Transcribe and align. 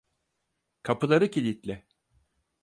Kapıları 0.83 1.31
kilitle. 1.31 1.85